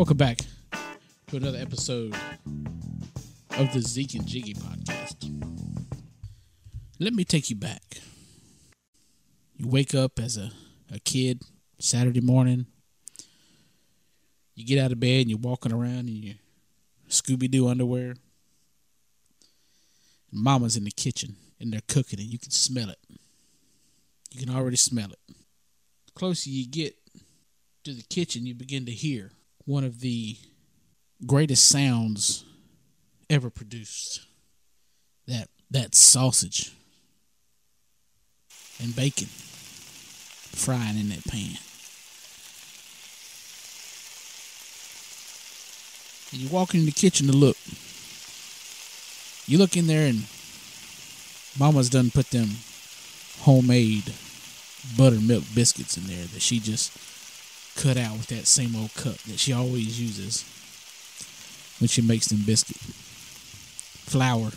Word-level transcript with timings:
Welcome 0.00 0.16
back 0.16 0.38
to 1.26 1.36
another 1.36 1.58
episode 1.58 2.16
of 3.58 3.72
the 3.74 3.82
Zeke 3.82 4.14
and 4.14 4.26
Jiggy 4.26 4.54
podcast. 4.54 5.14
Let 6.98 7.12
me 7.12 7.22
take 7.22 7.50
you 7.50 7.56
back. 7.56 7.98
You 9.58 9.68
wake 9.68 9.94
up 9.94 10.18
as 10.18 10.38
a, 10.38 10.52
a 10.90 11.00
kid 11.00 11.42
Saturday 11.78 12.22
morning. 12.22 12.64
You 14.54 14.64
get 14.64 14.82
out 14.82 14.90
of 14.90 15.00
bed 15.00 15.20
and 15.20 15.28
you're 15.28 15.38
walking 15.38 15.70
around 15.70 16.08
in 16.08 16.22
your 16.22 16.36
Scooby 17.10 17.50
Doo 17.50 17.68
underwear. 17.68 18.14
Mama's 20.32 20.78
in 20.78 20.84
the 20.84 20.90
kitchen 20.90 21.36
and 21.60 21.74
they're 21.74 21.82
cooking 21.88 22.20
and 22.20 22.28
you 22.30 22.38
can 22.38 22.52
smell 22.52 22.88
it. 22.88 23.00
You 24.30 24.46
can 24.46 24.56
already 24.56 24.78
smell 24.78 25.10
it. 25.10 25.20
The 26.06 26.12
closer 26.14 26.48
you 26.48 26.66
get 26.66 26.96
to 27.84 27.92
the 27.92 28.04
kitchen, 28.04 28.46
you 28.46 28.54
begin 28.54 28.86
to 28.86 28.92
hear 28.92 29.32
one 29.64 29.84
of 29.84 30.00
the 30.00 30.36
greatest 31.26 31.66
sounds 31.66 32.44
ever 33.28 33.50
produced. 33.50 34.20
That 35.26 35.48
that 35.70 35.94
sausage 35.94 36.72
and 38.82 38.96
bacon 38.96 39.28
frying 39.28 40.98
in 40.98 41.10
that 41.10 41.24
pan. 41.26 41.58
And 46.32 46.40
you 46.40 46.48
walk 46.48 46.74
in 46.74 46.86
the 46.86 46.92
kitchen 46.92 47.26
to 47.26 47.32
look. 47.32 47.56
You 49.46 49.58
look 49.58 49.76
in 49.76 49.86
there 49.86 50.06
and 50.06 50.26
Mama's 51.58 51.90
done 51.90 52.10
put 52.10 52.30
them 52.30 52.48
homemade 53.40 54.12
buttermilk 54.96 55.44
biscuits 55.54 55.96
in 55.96 56.06
there 56.06 56.24
that 56.24 56.42
she 56.42 56.60
just 56.60 56.92
cut 57.80 57.96
out 57.96 58.12
with 58.12 58.26
that 58.26 58.46
same 58.46 58.76
old 58.76 58.92
cup 58.92 59.16
that 59.22 59.38
she 59.38 59.54
always 59.54 59.98
uses 59.98 60.44
when 61.80 61.88
she 61.88 62.02
makes 62.02 62.26
them 62.26 62.42
biscuit. 62.44 62.76
Flour 62.76 64.50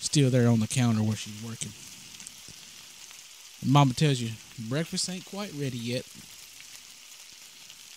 still 0.00 0.28
there 0.28 0.48
on 0.48 0.58
the 0.58 0.66
counter 0.66 1.00
where 1.00 1.16
she's 1.16 1.40
working. 1.44 1.70
Mama 3.64 3.94
tells 3.94 4.20
you 4.20 4.30
breakfast 4.68 5.08
ain't 5.08 5.26
quite 5.26 5.52
ready 5.54 5.78
yet. 5.78 6.04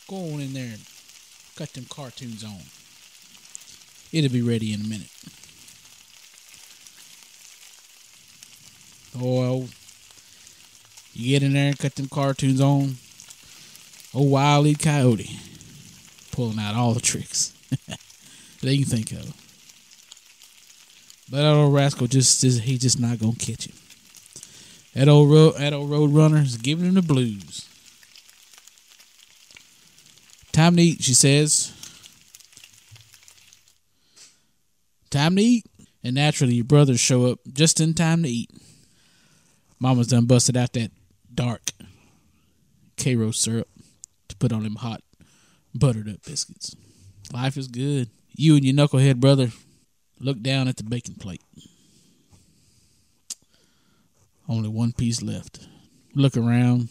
Go 0.07 0.17
on 0.17 0.39
in 0.39 0.53
there 0.53 0.73
and 0.73 0.85
cut 1.55 1.73
them 1.73 1.85
cartoons 1.89 2.43
on. 2.43 2.61
It'll 4.11 4.31
be 4.31 4.43
ready 4.43 4.71
in 4.71 4.81
a 4.81 4.87
minute. 4.87 5.09
Oh, 9.19 9.67
you 11.13 11.29
get 11.31 11.43
in 11.43 11.53
there 11.53 11.69
and 11.69 11.79
cut 11.79 11.95
them 11.95 12.07
cartoons 12.07 12.61
on. 12.61 12.97
Wile 14.13 14.67
E. 14.67 14.75
Coyote 14.75 15.39
pulling 16.31 16.59
out 16.59 16.75
all 16.75 16.93
the 16.93 16.99
tricks 17.01 17.53
that 18.61 18.75
you 18.75 18.85
think 18.85 19.11
of. 19.11 19.33
But 21.29 21.37
that 21.37 21.53
old 21.53 21.73
rascal 21.73 22.07
just, 22.07 22.41
just 22.41 22.61
he 22.61 22.77
just 22.77 22.99
not 22.99 23.19
gonna 23.19 23.35
catch 23.35 23.67
him. 23.67 23.75
That 24.93 25.07
old 25.07 25.31
road 25.31 25.55
that 25.55 25.71
old 25.71 25.89
road 25.89 26.11
runner 26.11 26.39
is 26.39 26.57
giving 26.57 26.85
him 26.85 26.95
the 26.95 27.01
blues. 27.01 27.67
Time 30.51 30.75
to 30.75 30.81
eat, 30.81 31.01
she 31.01 31.13
says. 31.13 31.73
Time 35.09 35.37
to 35.37 35.41
eat. 35.41 35.65
And 36.03 36.15
naturally 36.15 36.55
your 36.55 36.65
brothers 36.65 36.99
show 36.99 37.27
up 37.27 37.39
just 37.53 37.79
in 37.79 37.93
time 37.93 38.23
to 38.23 38.29
eat. 38.29 38.49
Mama's 39.79 40.07
done 40.07 40.25
busted 40.25 40.57
out 40.57 40.73
that 40.73 40.91
dark 41.33 41.71
Karo 42.97 43.31
syrup 43.31 43.67
put 44.41 44.51
on 44.51 44.63
them 44.63 44.75
hot 44.75 45.01
buttered 45.73 46.09
up 46.09 46.25
biscuits. 46.25 46.75
Life 47.31 47.55
is 47.55 47.67
good. 47.67 48.09
You 48.35 48.55
and 48.55 48.65
your 48.65 48.73
knucklehead 48.73 49.17
brother 49.19 49.51
look 50.19 50.41
down 50.41 50.67
at 50.67 50.77
the 50.77 50.83
baking 50.83 51.15
plate. 51.15 51.43
Only 54.49 54.67
one 54.67 54.93
piece 54.93 55.21
left. 55.21 55.59
Look 56.15 56.35
around. 56.35 56.89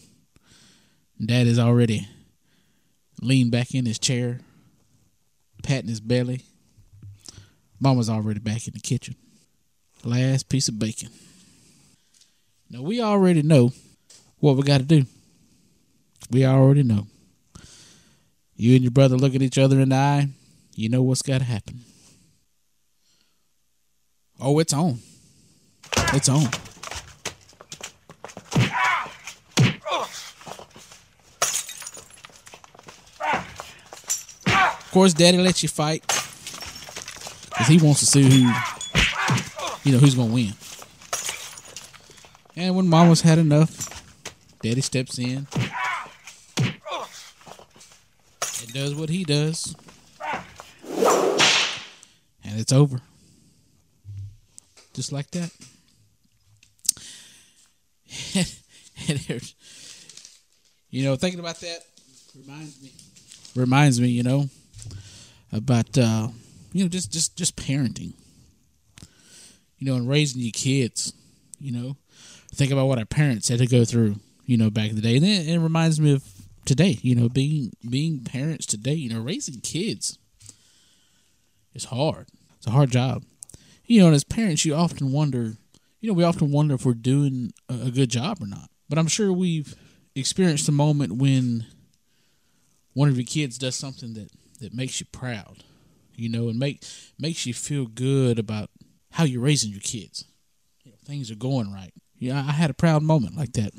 Dad 1.23 1.45
is 1.45 1.59
already 1.59 2.07
leaned 3.21 3.51
back 3.51 3.75
in 3.75 3.85
his 3.85 3.99
chair, 3.99 4.39
patting 5.61 5.89
his 5.89 5.99
belly. 5.99 6.41
Mama's 7.79 8.09
already 8.09 8.39
back 8.39 8.65
in 8.65 8.73
the 8.73 8.79
kitchen. 8.79 9.15
Last 10.03 10.49
piece 10.49 10.69
of 10.69 10.79
bacon. 10.79 11.09
Now 12.69 12.81
we 12.81 13.01
already 13.01 13.43
know 13.43 13.73
what 14.39 14.55
we 14.55 14.63
got 14.63 14.79
to 14.79 14.85
do. 14.85 15.05
We 16.31 16.45
already 16.45 16.83
know. 16.83 17.07
You 18.61 18.75
and 18.75 18.83
your 18.83 18.91
brother 18.91 19.17
look 19.17 19.33
at 19.33 19.41
each 19.41 19.57
other 19.57 19.79
in 19.79 19.89
the 19.89 19.95
eye. 19.95 20.29
You 20.75 20.87
know 20.87 21.01
what's 21.01 21.23
got 21.23 21.39
to 21.39 21.43
happen. 21.43 21.79
Oh, 24.39 24.59
it's 24.59 24.71
on. 24.71 24.99
It's 26.13 26.29
on. 26.29 26.45
Of 34.45 34.91
course, 34.91 35.15
Daddy 35.15 35.39
lets 35.39 35.63
you 35.63 35.69
fight 35.69 36.05
because 36.05 37.67
he 37.67 37.79
wants 37.79 38.01
to 38.01 38.05
see 38.05 38.21
who, 38.21 38.51
you 39.83 39.91
know, 39.91 39.97
who's 39.97 40.13
gonna 40.13 40.31
win. 40.31 40.53
And 42.55 42.75
when 42.75 42.87
Mama's 42.87 43.21
had 43.21 43.39
enough, 43.39 43.89
Daddy 44.61 44.81
steps 44.81 45.17
in 45.17 45.47
does 48.67 48.95
what 48.95 49.09
he 49.09 49.23
does, 49.23 49.75
and 52.43 52.59
it's 52.59 52.73
over, 52.73 52.99
just 54.93 55.11
like 55.11 55.29
that. 55.31 55.51
you 60.89 61.03
know, 61.03 61.15
thinking 61.15 61.39
about 61.39 61.59
that 61.61 61.79
reminds 62.37 62.81
me, 62.81 62.91
reminds 63.55 64.01
me, 64.01 64.09
you 64.09 64.23
know, 64.23 64.49
about 65.51 65.97
uh, 65.97 66.27
you 66.73 66.83
know 66.83 66.89
just 66.89 67.11
just 67.11 67.37
just 67.37 67.55
parenting, 67.55 68.13
you 69.77 69.87
know, 69.87 69.95
and 69.95 70.07
raising 70.09 70.41
your 70.41 70.51
kids, 70.51 71.13
you 71.59 71.71
know. 71.71 71.97
Think 72.53 72.71
about 72.71 72.87
what 72.87 72.99
our 72.99 73.05
parents 73.05 73.47
had 73.47 73.59
to 73.59 73.67
go 73.67 73.85
through, 73.85 74.17
you 74.45 74.57
know, 74.57 74.69
back 74.69 74.89
in 74.89 74.95
the 74.95 75.01
day, 75.01 75.15
and 75.15 75.25
it 75.25 75.59
reminds 75.59 76.01
me 76.01 76.13
of 76.13 76.23
today, 76.65 76.99
you 77.01 77.15
know, 77.15 77.29
being 77.29 77.71
being 77.89 78.23
parents 78.23 78.65
today, 78.65 78.93
you 78.93 79.09
know, 79.09 79.21
raising 79.21 79.61
kids 79.61 80.17
is 81.73 81.85
hard. 81.85 82.27
It's 82.57 82.67
a 82.67 82.71
hard 82.71 82.91
job, 82.91 83.23
you 83.85 83.99
know. 83.99 84.07
And 84.07 84.15
as 84.15 84.23
parents, 84.23 84.65
you 84.65 84.75
often 84.75 85.11
wonder, 85.11 85.53
you 85.99 86.07
know, 86.07 86.13
we 86.13 86.23
often 86.23 86.51
wonder 86.51 86.75
if 86.75 86.85
we're 86.85 86.93
doing 86.93 87.53
a, 87.69 87.89
good 87.89 88.09
job 88.09 88.37
or 88.41 88.47
not. 88.47 88.69
But 88.87 88.99
I'm 88.99 89.07
sure 89.07 89.33
we've 89.33 89.75
experienced 90.15 90.69
a 90.69 90.73
moment 90.73 91.13
when 91.13 91.65
one 92.93 93.09
of 93.09 93.17
your 93.17 93.25
kids 93.25 93.57
does 93.57 93.75
something 93.75 94.13
that 94.13 94.31
that 94.59 94.73
makes 94.73 94.99
you 94.99 95.07
proud, 95.11 95.63
you 96.15 96.29
know, 96.29 96.49
and 96.49 96.59
make 96.59 96.83
makes 97.17 97.45
you 97.45 97.53
feel 97.53 97.87
good 97.87 98.37
about 98.37 98.69
how 99.11 99.23
you're 99.23 99.41
raising 99.41 99.71
your 99.71 99.81
kids. 99.81 100.25
You 100.83 100.91
know, 100.91 100.97
things 101.03 101.31
are 101.31 101.35
going 101.35 101.73
right. 101.73 101.93
Yeah, 102.17 102.37
I 102.47 102.51
had 102.51 102.69
a 102.69 102.75
proud 102.75 103.01
moment 103.01 103.35
like 103.35 103.53
that 103.53 103.73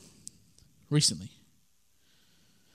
recently. 0.90 1.30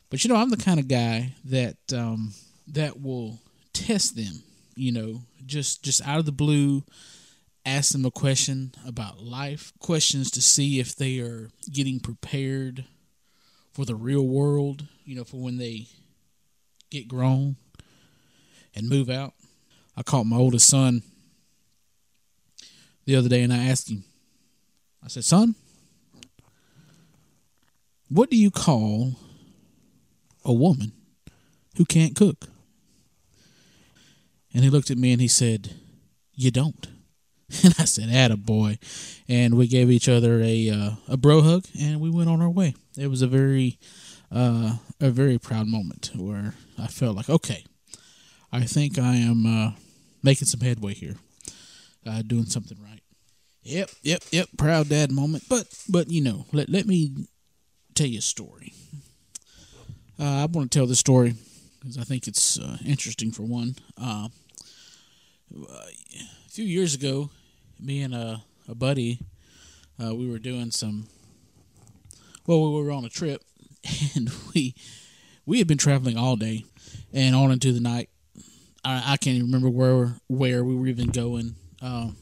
But 0.10 0.24
you 0.24 0.30
know, 0.30 0.38
I'm 0.38 0.50
the 0.50 0.58
kind 0.58 0.80
of 0.80 0.88
guy 0.88 1.34
that 1.46 1.78
um, 1.94 2.34
that 2.68 3.02
will 3.02 3.40
test 3.74 4.16
them. 4.16 4.44
You 4.76 4.92
know, 4.92 5.22
just 5.46 5.84
just 5.84 6.06
out 6.08 6.20
of 6.20 6.26
the 6.26 6.32
blue, 6.32 6.84
ask 7.66 7.92
them 7.92 8.06
a 8.06 8.12
question 8.12 8.74
about 8.86 9.22
life, 9.22 9.74
questions 9.80 10.32
to 10.32 10.42
see 10.42 10.80
if 10.80 10.96
they 10.96 11.20
are 11.20 11.50
getting 11.72 12.00
prepared 12.00 12.86
for 13.74 13.86
the 13.86 13.96
real 13.96 14.28
world. 14.28 14.86
You 15.04 15.16
know, 15.16 15.24
for 15.24 15.38
when 15.38 15.58
they 15.58 15.88
get 16.90 17.08
grown 17.08 17.58
and 18.76 18.90
move 18.90 19.10
out. 19.10 19.34
I 19.96 20.04
caught 20.04 20.26
my 20.26 20.38
oldest 20.38 20.70
son 20.70 21.02
the 23.06 23.16
other 23.16 23.30
day 23.30 23.42
and 23.42 23.52
I 23.52 23.66
asked 23.66 23.90
him, 23.90 24.04
I 25.04 25.08
said, 25.08 25.24
Son, 25.24 25.56
what 28.10 28.30
do 28.30 28.38
you 28.38 28.52
call 28.52 29.16
a 30.48 30.54
woman 30.54 30.94
who 31.76 31.86
can't 31.86 32.16
cook. 32.16 32.46
And 34.54 34.64
he 34.64 34.70
looked 34.72 34.90
at 34.90 34.98
me 34.98 35.12
and 35.12 35.22
he 35.22 35.28
said, 35.28 35.76
You 36.34 36.50
don't. 36.50 36.88
And 37.64 37.76
I 37.80 37.86
said, 37.86 38.10
Atta 38.10 38.36
boy. 38.36 38.78
And 39.30 39.56
we 39.56 39.68
gave 39.68 39.90
each 39.90 40.10
other 40.10 40.42
a 40.42 40.70
uh, 40.70 40.92
a 41.08 41.16
bro 41.18 41.42
hug 41.42 41.66
and 41.80 42.02
we 42.02 42.10
went 42.10 42.30
on 42.30 42.42
our 42.42 42.50
way. 42.50 42.76
It 42.98 43.08
was 43.08 43.22
a 43.22 43.28
very 43.28 43.78
uh, 44.32 44.78
a 45.00 45.10
very 45.10 45.38
proud 45.38 45.68
moment 45.68 46.12
where 46.16 46.56
I 46.78 46.88
felt 46.88 47.16
like, 47.16 47.30
okay, 47.30 47.64
I 48.52 48.62
think 48.66 48.98
I 48.98 49.16
am 49.16 49.46
uh, 49.46 49.72
making 50.24 50.48
some 50.48 50.62
headway 50.62 50.94
here, 50.94 51.16
uh, 52.06 52.22
doing 52.22 52.46
something 52.46 52.78
right. 52.82 53.02
Yep, 53.64 53.92
yep, 54.02 54.24
yep. 54.32 54.50
Proud 54.58 54.90
dad 54.90 55.12
moment. 55.12 55.44
But 55.50 55.68
but 55.90 56.10
you 56.10 56.22
know, 56.22 56.46
let 56.52 56.70
let 56.70 56.86
me 56.86 57.28
tell 57.96 58.08
you 58.08 58.20
a 58.20 58.22
story. 58.22 58.74
Uh, 60.20 60.24
I 60.24 60.46
want 60.46 60.72
to 60.72 60.78
tell 60.80 60.88
this 60.88 61.00
story 61.00 61.36
because 61.80 61.98
I 61.98 62.04
think 62.04 62.28
it's 62.28 62.60
uh, 62.60 62.78
interesting 62.84 63.32
for 63.32 63.44
one. 63.44 63.76
Uh, 64.02 64.30
a 65.56 66.50
few 66.50 66.66
years 66.66 66.96
ago, 66.96 67.30
me 67.80 68.02
and 68.02 68.16
a, 68.16 68.42
a 68.68 68.74
buddy, 68.74 69.20
uh, 70.04 70.16
we 70.16 70.30
were 70.30 70.40
doing 70.40 70.72
some. 70.72 71.08
Well, 72.48 72.74
we 72.74 72.82
were 72.82 72.92
on 72.92 73.06
a 73.06 73.10
trip, 73.10 73.44
and 74.16 74.32
we 74.56 74.74
we 75.46 75.60
had 75.60 75.68
been 75.68 75.78
traveling 75.78 76.18
all 76.18 76.36
day 76.36 76.66
and 77.14 77.36
on 77.36 77.52
into 77.52 77.72
the 77.72 77.80
night. 77.80 78.10
I, 78.84 79.14
I 79.14 79.18
can't 79.18 79.36
even 79.36 79.48
remember 79.48 79.70
where 79.70 80.16
where 80.28 80.64
we 80.64 80.76
were 80.76 80.88
even 80.88 81.10
going. 81.10 81.56
Um, 81.80 82.18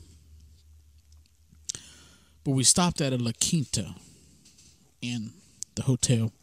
but 2.43 2.51
we 2.51 2.63
stopped 2.63 2.99
at 2.99 3.13
a 3.13 3.17
La 3.17 3.31
Quinta 3.39 3.95
in 5.01 5.31
the 5.75 5.83
hotel 5.83 6.33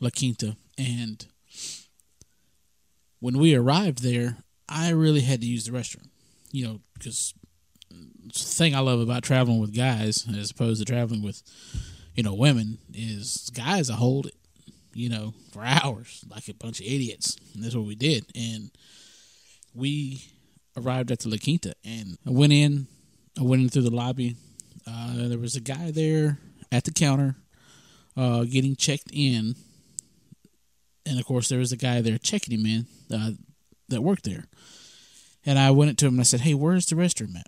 La 0.00 0.10
Quinta, 0.10 0.56
and 0.78 1.26
when 3.20 3.36
we 3.36 3.54
arrived 3.54 4.02
there, 4.02 4.38
I 4.68 4.90
really 4.90 5.20
had 5.20 5.40
to 5.40 5.46
use 5.46 5.66
the 5.66 5.72
restroom. 5.72 6.08
You 6.50 6.66
know, 6.66 6.80
because 6.94 7.34
the 7.90 8.32
thing 8.32 8.74
I 8.74 8.80
love 8.80 9.00
about 9.00 9.22
traveling 9.22 9.60
with 9.60 9.76
guys, 9.76 10.26
as 10.34 10.50
opposed 10.50 10.80
to 10.80 10.90
traveling 10.90 11.22
with, 11.22 11.42
you 12.14 12.22
know, 12.22 12.34
women, 12.34 12.78
is 12.94 13.50
guys 13.54 13.90
I 13.90 13.94
hold 13.94 14.26
it, 14.26 14.34
you 14.94 15.08
know, 15.08 15.34
for 15.52 15.64
hours 15.64 16.24
like 16.30 16.48
a 16.48 16.54
bunch 16.54 16.80
of 16.80 16.86
idiots. 16.86 17.36
And 17.54 17.62
that's 17.62 17.74
what 17.74 17.86
we 17.86 17.94
did. 17.94 18.24
And 18.34 18.70
we 19.74 20.24
arrived 20.76 21.10
at 21.10 21.20
the 21.20 21.28
La 21.28 21.36
Quinta, 21.36 21.74
and 21.84 22.18
I 22.26 22.30
went 22.30 22.52
in. 22.52 22.86
I 23.38 23.42
went 23.42 23.62
in 23.62 23.68
through 23.68 23.82
the 23.82 23.94
lobby. 23.94 24.36
Uh, 24.86 25.28
there 25.28 25.38
was 25.38 25.54
a 25.54 25.60
guy 25.60 25.90
there 25.90 26.38
at 26.72 26.84
the 26.84 26.92
counter 26.92 27.36
uh, 28.16 28.44
getting 28.44 28.74
checked 28.74 29.10
in. 29.12 29.54
And 31.08 31.18
of 31.18 31.24
course, 31.24 31.48
there 31.48 31.58
was 31.58 31.72
a 31.72 31.76
guy 31.76 32.02
there 32.02 32.18
checking 32.18 32.58
him 32.58 32.66
in 32.66 32.86
uh, 33.10 33.30
that 33.88 34.02
worked 34.02 34.24
there. 34.24 34.44
And 35.46 35.58
I 35.58 35.70
went 35.70 35.90
up 35.90 35.96
to 35.98 36.06
him 36.06 36.14
and 36.14 36.20
I 36.20 36.24
said, 36.24 36.40
"Hey, 36.40 36.52
where's 36.52 36.86
the 36.86 36.96
restroom 36.96 37.38
at?" 37.38 37.46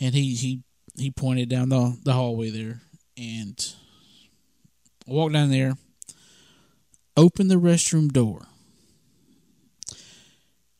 And 0.00 0.14
he 0.14 0.34
he 0.34 0.62
he 0.96 1.10
pointed 1.10 1.50
down 1.50 1.68
the 1.68 1.98
the 2.02 2.14
hallway 2.14 2.48
there, 2.48 2.80
and 3.18 3.74
I 5.06 5.12
walked 5.12 5.34
down 5.34 5.50
there, 5.50 5.74
opened 7.14 7.50
the 7.50 7.56
restroom 7.60 8.10
door, 8.10 8.46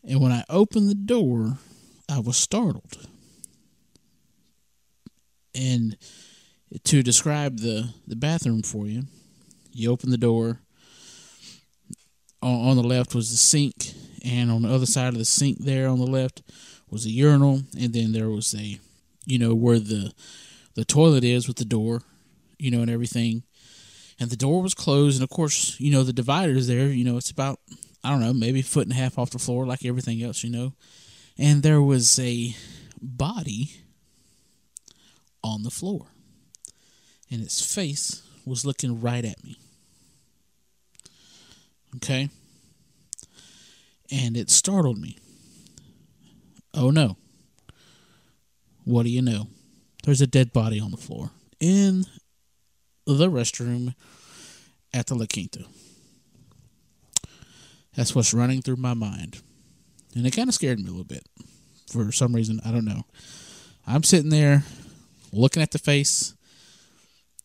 and 0.02 0.20
when 0.20 0.32
I 0.32 0.44
opened 0.48 0.88
the 0.88 0.94
door, 0.94 1.58
I 2.08 2.20
was 2.20 2.38
startled. 2.38 3.06
And 5.54 5.98
to 6.84 7.02
describe 7.02 7.58
the 7.58 7.92
the 8.06 8.16
bathroom 8.16 8.62
for 8.62 8.86
you, 8.86 9.02
you 9.72 9.90
open 9.90 10.08
the 10.08 10.16
door. 10.16 10.61
On, 12.42 12.70
on 12.70 12.76
the 12.76 12.82
left 12.82 13.14
was 13.14 13.30
the 13.30 13.36
sink, 13.36 13.92
and 14.24 14.50
on 14.50 14.62
the 14.62 14.72
other 14.72 14.86
side 14.86 15.12
of 15.12 15.18
the 15.18 15.24
sink, 15.24 15.58
there 15.58 15.88
on 15.88 15.98
the 15.98 16.06
left, 16.06 16.42
was 16.90 17.06
a 17.06 17.10
urinal, 17.10 17.62
and 17.78 17.92
then 17.92 18.12
there 18.12 18.28
was 18.28 18.54
a, 18.54 18.78
you 19.26 19.38
know, 19.38 19.54
where 19.54 19.78
the 19.78 20.12
the 20.74 20.84
toilet 20.84 21.24
is 21.24 21.46
with 21.46 21.58
the 21.58 21.64
door, 21.64 22.02
you 22.58 22.70
know, 22.70 22.80
and 22.80 22.90
everything. 22.90 23.42
And 24.18 24.30
the 24.30 24.36
door 24.36 24.62
was 24.62 24.74
closed, 24.74 25.16
and 25.16 25.24
of 25.24 25.30
course, 25.30 25.78
you 25.80 25.90
know, 25.90 26.02
the 26.02 26.12
divider 26.12 26.52
is 26.52 26.68
there. 26.68 26.88
You 26.88 27.04
know, 27.04 27.16
it's 27.16 27.30
about 27.30 27.58
I 28.04 28.10
don't 28.10 28.20
know, 28.20 28.32
maybe 28.32 28.60
a 28.60 28.64
foot 28.64 28.84
and 28.84 28.92
a 28.92 28.96
half 28.96 29.18
off 29.18 29.30
the 29.30 29.38
floor, 29.38 29.64
like 29.64 29.84
everything 29.84 30.22
else, 30.22 30.42
you 30.42 30.50
know. 30.50 30.74
And 31.38 31.62
there 31.62 31.80
was 31.80 32.18
a 32.18 32.54
body 33.00 33.72
on 35.42 35.62
the 35.62 35.70
floor, 35.70 36.06
and 37.30 37.42
its 37.42 37.74
face 37.74 38.22
was 38.44 38.66
looking 38.66 39.00
right 39.00 39.24
at 39.24 39.42
me. 39.44 39.56
Okay. 41.96 42.28
And 44.10 44.36
it 44.36 44.50
startled 44.50 44.98
me. 44.98 45.18
Oh 46.74 46.90
no. 46.90 47.16
What 48.84 49.04
do 49.04 49.10
you 49.10 49.22
know? 49.22 49.48
There's 50.04 50.20
a 50.20 50.26
dead 50.26 50.52
body 50.52 50.80
on 50.80 50.90
the 50.90 50.96
floor 50.96 51.30
in 51.60 52.06
the 53.06 53.30
restroom 53.30 53.94
at 54.92 55.06
the 55.06 55.14
La 55.14 55.26
Quinta. 55.26 55.64
That's 57.94 58.14
what's 58.14 58.34
running 58.34 58.62
through 58.62 58.76
my 58.76 58.94
mind. 58.94 59.40
And 60.14 60.26
it 60.26 60.34
kind 60.34 60.48
of 60.48 60.54
scared 60.54 60.78
me 60.78 60.86
a 60.86 60.90
little 60.90 61.04
bit. 61.04 61.26
For 61.90 62.10
some 62.10 62.34
reason, 62.34 62.60
I 62.64 62.70
don't 62.70 62.84
know. 62.84 63.04
I'm 63.86 64.02
sitting 64.02 64.30
there 64.30 64.64
looking 65.32 65.62
at 65.62 65.72
the 65.72 65.78
face 65.78 66.34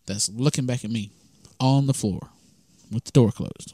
that's 0.05 0.29
looking 0.29 0.65
back 0.65 0.85
at 0.85 0.91
me 0.91 1.11
on 1.59 1.87
the 1.87 1.93
floor 1.93 2.29
with 2.91 3.05
the 3.05 3.11
door 3.11 3.31
closed. 3.31 3.73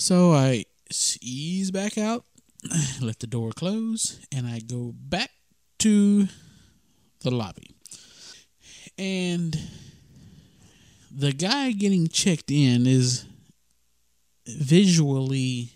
So 0.00 0.32
I 0.32 0.64
ease 1.20 1.70
back 1.70 1.98
out, 1.98 2.24
let 3.02 3.18
the 3.18 3.26
door 3.26 3.50
close, 3.50 4.18
and 4.32 4.46
I 4.46 4.60
go 4.60 4.94
back 4.96 5.30
to 5.80 6.26
the 7.20 7.30
lobby. 7.30 7.76
And 8.96 9.60
the 11.14 11.32
guy 11.32 11.72
getting 11.72 12.08
checked 12.08 12.50
in 12.50 12.86
is 12.86 13.26
visually 14.46 15.74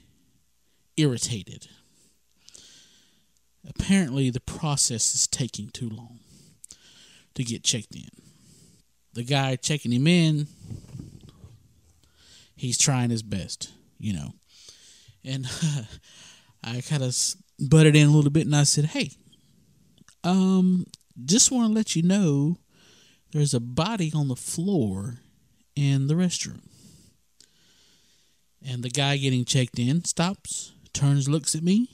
irritated. 0.97 1.69
Apparently, 3.69 4.31
the 4.31 4.41
process 4.41 5.15
is 5.15 5.27
taking 5.27 5.69
too 5.69 5.91
long 5.91 6.21
to 7.35 7.45
get 7.45 7.63
checked 7.63 7.95
in. 7.95 8.09
The 9.13 9.23
guy 9.23 9.57
checking 9.57 9.93
him 9.93 10.07
in, 10.07 10.47
he's 12.57 12.79
trying 12.79 13.11
his 13.11 13.23
best, 13.23 13.71
you 13.99 14.13
know. 14.13 14.33
And 15.25 15.47
I 16.65 16.81
kind 16.83 17.03
of 17.03 17.17
butted 17.59 17.97
in 17.97 18.09
a 18.09 18.11
little 18.11 18.31
bit 18.31 18.47
and 18.47 18.57
I 18.57 18.65
said, 18.65 18.87
hey, 18.87 19.11
um, 20.23 20.87
just 21.25 21.51
want 21.51 21.69
to 21.69 21.75
let 21.75 21.95
you 21.95 22.03
know 22.03 22.59
there's 23.33 23.55
a 23.55 23.61
body 23.61 24.13
on 24.15 24.29
the 24.29 24.37
floor 24.37 25.19
in 25.77 26.07
the 26.07 26.15
restroom. 26.15 26.61
And 28.67 28.83
the 28.83 28.91
guy 28.91 29.19
getting 29.19 29.45
checked 29.45 29.79
in 29.79 30.05
stops, 30.05 30.73
turns, 30.93 31.29
looks 31.29 31.55
at 31.55 31.63
me. 31.63 31.91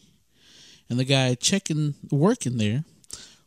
And 0.89 0.99
the 0.99 1.05
guy 1.05 1.35
checking, 1.35 1.95
working 2.11 2.59
there, 2.59 2.85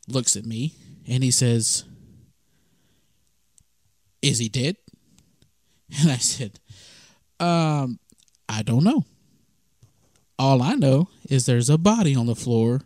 looks 0.08 0.36
at 0.36 0.46
me 0.46 0.76
and 1.08 1.24
he 1.24 1.32
says, 1.32 1.86
Is 4.22 4.40
he 4.40 4.50
dead? 4.50 4.78
And 6.02 6.12
I 6.12 6.18
said, 6.18 6.60
Um, 7.40 8.00
I 8.54 8.62
don't 8.62 8.84
know. 8.84 9.06
All 10.38 10.62
I 10.62 10.76
know 10.76 11.10
is 11.28 11.46
there's 11.46 11.72
a 11.72 11.78
body 11.78 12.16
on 12.16 12.28
the 12.28 12.36
floor 12.36 12.82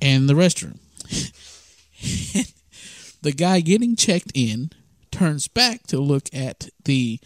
in 0.00 0.28
the 0.28 0.34
restroom. 0.34 0.78
the 3.22 3.32
guy 3.32 3.58
getting 3.58 3.96
checked 3.96 4.30
in 4.34 4.70
turns 5.10 5.48
back 5.48 5.82
to 5.88 5.98
look 5.98 6.28
at 6.32 6.68
the 6.84 7.18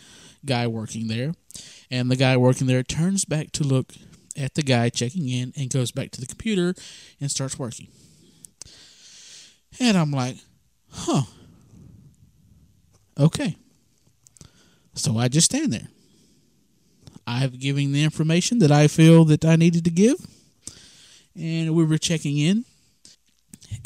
guy 0.47 0.67
working 0.67 1.09
there 1.09 1.35
and 1.91 2.11
the 2.11 2.17
guy 2.17 2.39
working 2.39 2.67
there 2.67 2.83
turns 2.83 3.27
back 3.27 3.53
to 3.53 3.65
look 3.65 3.93
at 4.35 4.55
the 4.55 4.63
guy 4.63 4.89
checking 4.89 5.29
in 5.29 5.53
and 5.55 5.69
goes 5.69 5.93
back 5.93 6.11
to 6.13 6.23
the 6.23 6.27
computer 6.27 6.75
and 7.21 7.31
starts 7.31 7.59
working. 7.59 7.89
And 9.79 9.99
I'm 9.99 10.11
like, 10.11 10.39
huh. 10.91 11.25
Okay. 13.21 13.57
So 14.95 15.19
I 15.19 15.29
just 15.29 15.47
stand 15.47 15.71
there. 15.71 15.89
I've 17.33 17.59
given 17.59 17.93
the 17.93 18.05
information 18.05 18.59
that 18.59 18.71
I 18.71 18.89
feel 18.89 19.25
that 19.25 19.45
I 19.45 19.57
needed 19.57 19.85
to 19.85 19.91
give. 19.91 20.17
And 21.35 21.75
we 21.75 21.85
were 21.85 21.97
checking 21.97 22.37
in. 22.37 22.65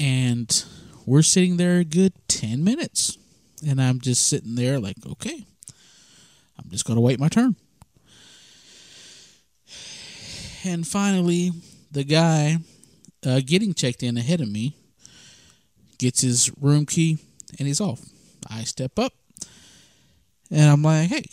And 0.01 0.65
we're 1.07 1.23
sitting 1.23 1.57
there 1.57 1.79
a 1.79 1.85
good 1.85 2.13
10 2.27 2.65
minutes. 2.65 3.17
And 3.67 3.81
I'm 3.81 4.01
just 4.01 4.27
sitting 4.27 4.57
there 4.57 4.81
like, 4.81 4.97
okay, 5.07 5.47
I'm 6.59 6.71
just 6.71 6.85
going 6.85 6.97
to 6.97 7.01
wait 7.01 7.21
my 7.21 7.29
turn. 7.29 7.55
And 10.65 10.87
finally, 10.87 11.53
the 11.93 12.03
guy 12.03 12.57
uh, 13.25 13.41
getting 13.47 13.75
checked 13.75 14.03
in 14.03 14.19
ahead 14.19 14.41
of 14.41 14.51
me 14.51 14.75
gets 15.99 16.21
his 16.21 16.51
room 16.61 16.85
key 16.85 17.19
and 17.59 17.69
he's 17.69 17.81
off. 17.81 18.01
I 18.51 18.65
step 18.65 18.99
up 18.99 19.13
and 20.51 20.69
I'm 20.69 20.83
like, 20.83 21.09
hey, 21.09 21.25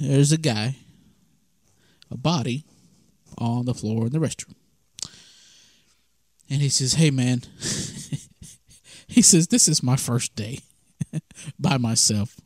there's 0.00 0.32
a 0.32 0.38
guy 0.38 0.76
a 2.10 2.16
body 2.16 2.64
on 3.38 3.66
the 3.66 3.74
floor 3.74 4.06
in 4.06 4.12
the 4.12 4.18
restroom. 4.18 4.54
And 6.48 6.62
he 6.62 6.68
says, 6.68 6.94
Hey, 6.94 7.10
man, 7.10 7.42
he 9.06 9.22
says, 9.22 9.48
This 9.48 9.68
is 9.68 9.82
my 9.82 9.96
first 9.96 10.34
day 10.36 10.60
by 11.58 11.76
myself. 11.76 12.36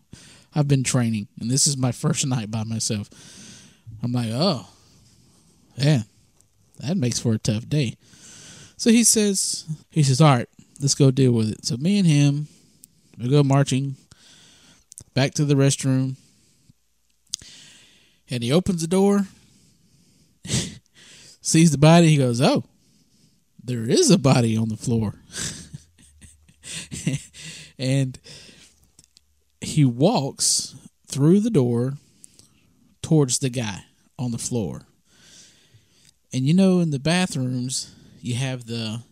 I've 0.55 0.69
been 0.69 0.83
training, 0.83 1.29
and 1.41 1.51
this 1.51 1.67
is 1.67 1.77
my 1.77 1.93
first 1.93 2.27
night 2.27 2.51
by 2.51 2.65
myself. 2.65 3.09
I'm 4.03 4.13
like, 4.13 4.31
Oh, 4.31 4.67
yeah, 5.77 6.03
that 6.79 6.97
makes 6.97 7.19
for 7.19 7.35
a 7.35 7.39
tough 7.39 7.69
day. 7.69 7.97
So 8.77 8.91
he 8.91 9.05
says, 9.05 9.67
He 9.91 10.03
says, 10.03 10.21
All 10.21 10.35
right, 10.35 10.49
let's 10.81 10.95
go 10.95 11.11
deal 11.11 11.33
with 11.33 11.51
it. 11.51 11.65
So 11.67 11.77
me 11.77 11.99
and 11.99 12.07
him, 12.07 12.49
we 13.19 13.29
go 13.29 13.43
marching 13.43 13.97
back 15.15 15.35
to 15.35 15.45
the 15.45 15.55
restroom. 15.55 16.17
And 18.31 18.43
he 18.43 18.53
opens 18.53 18.81
the 18.81 18.87
door, 18.87 19.27
sees 21.51 21.71
the 21.71 21.79
body. 21.79 22.09
He 22.09 22.17
goes, 22.17 22.41
Oh, 22.41 22.65
there 23.63 23.89
is 23.89 24.11
a 24.11 24.19
body 24.19 24.57
on 24.57 24.69
the 24.69 24.77
floor. 24.77 25.15
and 27.79 28.19
he 29.61 29.85
walks 29.85 30.77
through 31.09 31.41
the 31.41 31.51
door 31.51 31.95
towards 33.03 33.39
the 33.39 33.51
guy 33.51 33.85
on 34.19 34.31
the 34.31 34.39
floor. 34.39 34.83
And 36.33 36.47
you 36.47 36.55
know, 36.55 36.79
in 36.79 36.91
the 36.91 37.01
bathrooms, 37.01 37.95
you 38.21 38.37
have 38.37 38.67
the 38.67 39.03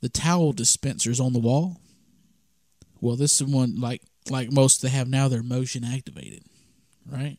the 0.00 0.08
towel 0.08 0.52
dispensers 0.52 1.20
on 1.20 1.32
the 1.32 1.38
wall. 1.38 1.78
Well, 3.00 3.16
this 3.16 3.40
is 3.40 3.46
one 3.46 3.80
like 3.80 4.02
like 4.28 4.52
most 4.52 4.82
they 4.82 4.90
have 4.90 5.08
now. 5.08 5.28
They're 5.28 5.42
motion 5.42 5.84
activated, 5.84 6.42
right? 7.10 7.38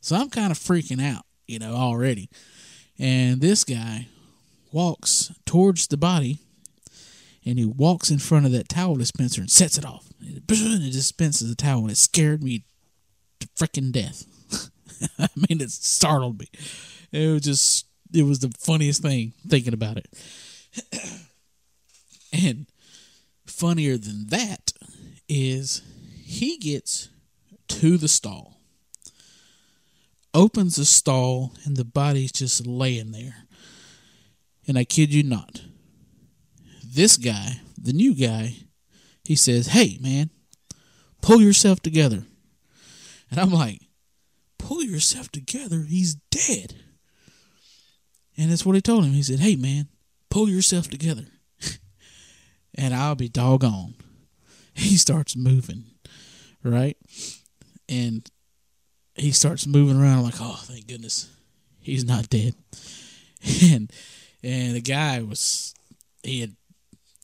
So 0.00 0.16
I'm 0.16 0.30
kind 0.30 0.50
of 0.50 0.58
freaking 0.58 1.02
out, 1.02 1.24
you 1.46 1.58
know, 1.58 1.74
already. 1.74 2.28
And 2.98 3.40
this 3.40 3.64
guy 3.64 4.08
walks 4.72 5.32
towards 5.46 5.86
the 5.86 5.96
body 5.96 6.40
and 7.44 7.58
he 7.58 7.64
walks 7.64 8.10
in 8.10 8.18
front 8.18 8.46
of 8.46 8.52
that 8.52 8.68
towel 8.68 8.96
dispenser 8.96 9.40
and 9.40 9.50
sets 9.50 9.78
it 9.78 9.86
off. 9.86 10.06
And 10.20 10.38
it 10.38 10.92
dispenses 10.92 11.48
the 11.48 11.54
towel 11.54 11.82
and 11.82 11.90
it 11.90 11.96
scared 11.96 12.42
me 12.42 12.64
to 13.40 13.48
freaking 13.48 13.92
death. 13.92 14.24
I 15.18 15.28
mean, 15.36 15.60
it 15.60 15.70
startled 15.70 16.40
me. 16.40 16.48
It 17.12 17.32
was 17.32 17.42
just, 17.42 17.86
it 18.12 18.24
was 18.24 18.40
the 18.40 18.52
funniest 18.58 19.02
thing 19.02 19.32
thinking 19.46 19.74
about 19.74 19.96
it. 19.96 20.08
and 22.32 22.66
funnier 23.46 23.96
than 23.96 24.26
that 24.26 24.72
is 25.28 25.82
he 26.22 26.58
gets 26.58 27.08
to 27.68 27.96
the 27.96 28.08
stall, 28.08 28.57
opens 30.38 30.76
the 30.76 30.84
stall, 30.84 31.52
and 31.64 31.76
the 31.76 31.84
body's 31.84 32.30
just 32.30 32.64
laying 32.64 33.10
there. 33.10 33.34
And 34.68 34.78
I 34.78 34.84
kid 34.84 35.12
you 35.12 35.24
not, 35.24 35.62
this 36.84 37.16
guy, 37.16 37.60
the 37.76 37.92
new 37.92 38.14
guy, 38.14 38.54
he 39.24 39.34
says, 39.34 39.68
Hey, 39.68 39.98
man, 40.00 40.30
pull 41.20 41.40
yourself 41.40 41.80
together. 41.80 42.22
And 43.30 43.40
I'm 43.40 43.50
like, 43.50 43.82
Pull 44.58 44.84
yourself 44.84 45.30
together? 45.30 45.84
He's 45.88 46.14
dead. 46.30 46.74
And 48.36 48.50
that's 48.50 48.66
what 48.66 48.74
he 48.74 48.80
told 48.80 49.04
him. 49.04 49.12
He 49.12 49.22
said, 49.22 49.40
Hey, 49.40 49.56
man, 49.56 49.88
pull 50.30 50.48
yourself 50.48 50.88
together. 50.88 51.26
and 52.74 52.94
I'll 52.94 53.16
be 53.16 53.28
doggone. 53.28 53.94
He 54.74 54.96
starts 54.96 55.36
moving, 55.36 55.84
right? 56.62 56.96
And 57.88 58.30
he 59.18 59.32
starts 59.32 59.66
moving 59.66 60.00
around. 60.00 60.18
I'm 60.18 60.24
like, 60.24 60.40
Oh, 60.40 60.60
thank 60.62 60.86
goodness. 60.86 61.28
He's 61.80 62.04
not 62.04 62.28
dead. 62.30 62.54
And 63.62 63.92
and 64.42 64.74
the 64.74 64.80
guy 64.80 65.22
was 65.22 65.74
he 66.24 66.40
had 66.40 66.56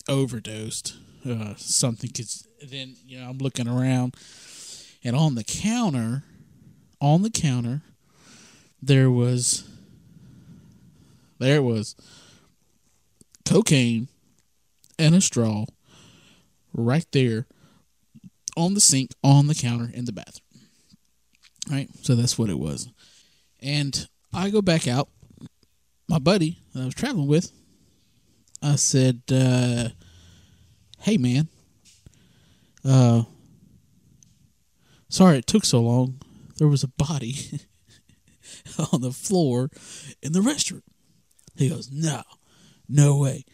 overdosed 0.09 0.97
uh, 1.29 1.55
something 1.57 2.11
because 2.13 2.47
then 2.71 2.97
you 3.07 3.19
know 3.19 3.29
i'm 3.29 3.39
looking 3.39 3.69
around 3.69 4.15
and 5.03 5.17
on 5.17 5.35
the 5.35 5.45
counter 5.45 6.23
on 7.01 7.23
the 7.23 7.31
counter 7.31 7.83
there 8.83 9.11
was 9.11 9.69
there 11.39 11.63
was 11.63 11.97
cocaine 13.45 14.09
and 14.99 15.15
a 15.15 15.21
straw 15.21 15.65
right 16.73 17.07
there 17.13 17.47
on 18.57 18.75
the 18.75 18.81
sink 18.81 19.11
on 19.23 19.47
the 19.47 19.55
counter 19.55 19.91
in 19.93 20.05
the 20.05 20.13
bathroom 20.13 20.44
right 21.71 21.89
so 22.03 22.15
that's 22.15 22.39
what 22.39 22.51
it 22.51 22.59
was 22.59 22.89
and 23.63 24.09
i 24.33 24.51
go 24.51 24.61
back 24.61 24.87
out 24.87 25.09
my 26.09 26.19
buddy 26.19 26.59
that 26.73 26.83
I 26.83 26.85
was 26.87 26.95
traveling 26.95 27.29
with, 27.29 27.51
I 28.63 28.77
said, 28.77 29.23
uh, 29.33 29.89
"Hey, 31.01 31.17
man, 31.17 31.49
uh, 32.85 33.25
sorry 35.09 35.39
it 35.39 35.47
took 35.47 35.65
so 35.65 35.81
long. 35.81 36.21
There 36.59 36.69
was 36.69 36.85
a 36.85 36.89
body 36.89 37.35
on 38.93 39.01
the 39.01 39.13
floor 39.13 39.71
in 40.23 40.33
the 40.33 40.41
restroom." 40.41 40.83
He 41.57 41.69
goes, 41.69 41.91
"No, 41.91 42.23
no 42.89 43.19
way." 43.19 43.45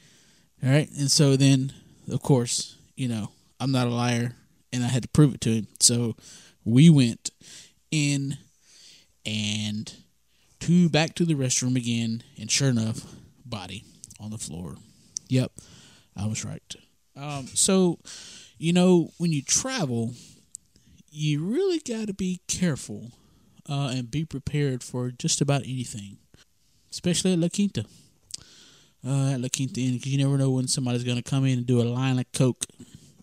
All 0.62 0.70
right, 0.70 0.90
and 0.90 1.10
so 1.10 1.36
then, 1.36 1.72
of 2.08 2.22
course, 2.22 2.76
you 2.94 3.08
know, 3.08 3.30
I'm 3.58 3.72
not 3.72 3.86
a 3.86 3.94
liar, 3.94 4.36
and 4.72 4.84
I 4.84 4.88
had 4.88 5.02
to 5.02 5.08
prove 5.08 5.34
it 5.34 5.40
to 5.42 5.50
him. 5.50 5.68
So 5.78 6.16
we 6.64 6.90
went 6.90 7.30
in 7.90 8.38
and 9.24 9.92
to 10.60 10.88
back 10.88 11.14
to 11.16 11.24
the 11.24 11.34
restroom 11.34 11.76
again, 11.76 12.22
and 12.38 12.50
sure 12.50 12.68
enough, 12.68 13.04
body 13.44 13.84
on 14.20 14.30
the 14.30 14.38
floor. 14.38 14.76
Yep, 15.28 15.52
I 16.16 16.26
was 16.26 16.44
right. 16.44 16.74
Um, 17.16 17.46
so, 17.46 17.98
you 18.58 18.72
know, 18.72 19.10
when 19.18 19.32
you 19.32 19.42
travel, 19.42 20.12
you 21.10 21.44
really 21.44 21.80
got 21.80 22.06
to 22.06 22.14
be 22.14 22.40
careful 22.46 23.12
uh, 23.68 23.92
and 23.94 24.10
be 24.10 24.24
prepared 24.24 24.82
for 24.82 25.10
just 25.10 25.40
about 25.40 25.62
anything, 25.62 26.18
especially 26.90 27.32
at 27.32 27.38
La 27.38 27.48
Quinta. 27.48 27.84
Uh, 29.06 29.32
at 29.32 29.40
La 29.40 29.48
Quinta 29.48 29.80
because 29.80 30.06
you 30.06 30.18
never 30.18 30.36
know 30.36 30.50
when 30.50 30.68
somebody's 30.68 31.04
going 31.04 31.16
to 31.16 31.22
come 31.22 31.46
in 31.46 31.58
and 31.58 31.66
do 31.66 31.80
a 31.80 31.84
line 31.84 32.18
of 32.18 32.30
Coke 32.32 32.66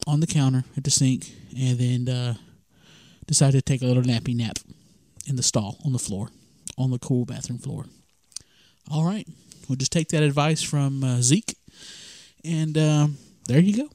on 0.08 0.22
the 0.22 0.28
counter 0.28 0.64
at 0.76 0.84
the 0.84 0.90
sink 0.90 1.32
and 1.56 1.78
then 1.78 2.10
uh, 2.10 2.34
decide 3.28 3.52
to 3.52 3.62
take 3.62 3.82
a 3.82 3.86
little 3.86 4.04
nappy 4.04 4.36
nap 4.36 4.58
in 5.28 5.36
the 5.36 5.44
stall 5.44 5.78
on 5.86 5.94
the 5.94 6.00
floor 6.00 6.30
on 6.78 6.92
the 6.92 7.00
cool 7.00 7.26
bathroom 7.26 7.60
floor. 7.60 7.86
All 8.90 9.04
right, 9.04 9.28
we'll 9.68 9.76
just 9.76 9.92
take 9.92 10.10
that 10.10 10.24
advice 10.24 10.62
from 10.62 11.04
uh, 11.04 11.22
Zeke, 11.22 11.56
and 12.46 12.78
um, 12.78 13.18
there 13.48 13.60
you 13.60 13.76
go. 13.76 13.90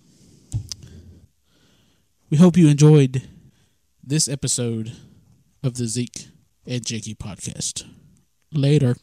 We 2.31 2.39
hope 2.39 2.57
you 2.57 2.69
enjoyed 2.69 3.23
this 4.03 4.29
episode 4.29 4.93
of 5.63 5.75
the 5.75 5.87
Zeke 5.87 6.29
and 6.67 6.85
Jakey 6.85 7.15
podcast. 7.15 7.85
Later. 8.53 8.97